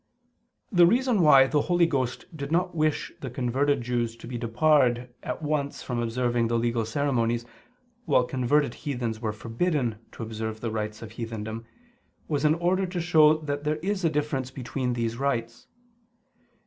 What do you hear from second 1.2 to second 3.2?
why the Holy Ghost did not wish